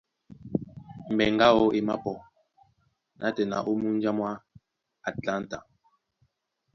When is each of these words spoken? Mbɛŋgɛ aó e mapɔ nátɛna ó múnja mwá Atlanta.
Mbɛŋgɛ 1.13 1.45
aó 1.51 1.63
e 1.77 1.79
mapɔ 1.87 2.11
nátɛna 3.19 3.57
ó 3.69 3.71
múnja 3.79 4.11
mwá 4.17 4.31
Atlanta. 5.09 5.57